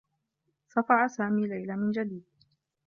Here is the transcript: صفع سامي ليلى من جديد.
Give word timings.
صفع 0.67 1.07
سامي 1.07 1.47
ليلى 1.47 1.75
من 1.75 1.91
جديد. 1.91 2.23